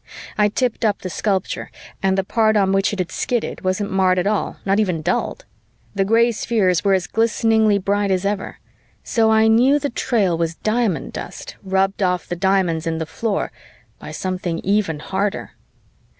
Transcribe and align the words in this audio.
I 0.35 0.47
tipped 0.47 0.83
up 0.83 1.03
the 1.03 1.11
sculpture 1.11 1.69
and 2.01 2.17
the 2.17 2.23
part 2.23 2.57
on 2.57 2.71
which 2.71 2.91
it 2.91 2.97
had 2.97 3.11
skidded 3.11 3.61
wasn't 3.63 3.91
marred 3.91 4.17
at 4.17 4.25
all, 4.25 4.57
not 4.65 4.79
even 4.79 5.03
dulled; 5.03 5.45
the 5.93 6.03
gray 6.03 6.31
spheres 6.31 6.83
were 6.83 6.95
as 6.95 7.05
glisteningly 7.05 7.77
bright 7.77 8.09
as 8.09 8.25
ever. 8.25 8.57
So 9.03 9.29
I 9.29 9.45
knew 9.47 9.77
the 9.77 9.91
trail 9.91 10.35
was 10.35 10.55
diamond 10.55 11.13
dust 11.13 11.55
rubbed 11.61 12.01
off 12.01 12.25
the 12.25 12.35
diamonds 12.35 12.87
in 12.87 12.97
the 12.97 13.05
floor 13.05 13.51
by 13.99 14.09
something 14.09 14.57
even 14.63 14.97
harder. 14.97 15.51